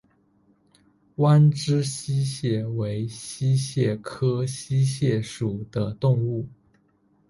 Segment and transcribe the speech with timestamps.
[1.17, 6.47] 弯肢溪蟹为溪蟹科溪蟹属的动物。